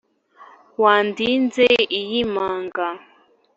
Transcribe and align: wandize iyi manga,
wandize 0.81 1.67
iyi 1.99 2.21
manga, 2.33 2.87